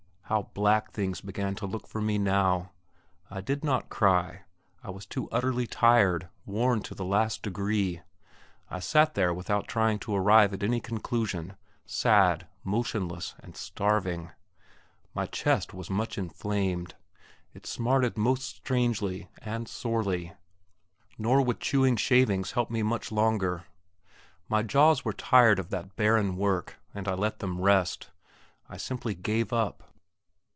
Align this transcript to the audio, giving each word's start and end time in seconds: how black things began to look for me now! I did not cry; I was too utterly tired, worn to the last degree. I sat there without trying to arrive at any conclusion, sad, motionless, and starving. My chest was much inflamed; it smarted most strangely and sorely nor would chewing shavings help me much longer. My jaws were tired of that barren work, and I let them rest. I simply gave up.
how 0.31 0.43
black 0.53 0.93
things 0.93 1.19
began 1.19 1.55
to 1.55 1.65
look 1.65 1.85
for 1.85 1.99
me 1.99 2.17
now! 2.17 2.71
I 3.29 3.41
did 3.41 3.65
not 3.65 3.89
cry; 3.89 4.43
I 4.81 4.89
was 4.89 5.05
too 5.05 5.29
utterly 5.29 5.67
tired, 5.67 6.29
worn 6.45 6.81
to 6.83 6.95
the 6.95 7.03
last 7.03 7.41
degree. 7.43 7.99
I 8.69 8.79
sat 8.79 9.13
there 9.13 9.33
without 9.33 9.67
trying 9.67 9.99
to 9.99 10.15
arrive 10.15 10.53
at 10.53 10.63
any 10.63 10.79
conclusion, 10.79 11.57
sad, 11.85 12.47
motionless, 12.63 13.35
and 13.41 13.57
starving. 13.57 14.31
My 15.13 15.25
chest 15.25 15.73
was 15.73 15.89
much 15.89 16.17
inflamed; 16.17 16.95
it 17.53 17.65
smarted 17.65 18.17
most 18.17 18.45
strangely 18.55 19.27
and 19.39 19.67
sorely 19.67 20.31
nor 21.17 21.41
would 21.41 21.59
chewing 21.59 21.97
shavings 21.97 22.53
help 22.53 22.69
me 22.71 22.83
much 22.83 23.11
longer. 23.11 23.65
My 24.47 24.63
jaws 24.63 25.03
were 25.03 25.11
tired 25.11 25.59
of 25.59 25.71
that 25.71 25.97
barren 25.97 26.37
work, 26.37 26.79
and 26.93 27.09
I 27.09 27.15
let 27.15 27.39
them 27.39 27.59
rest. 27.59 28.11
I 28.69 28.77
simply 28.77 29.13
gave 29.13 29.51
up. 29.51 29.89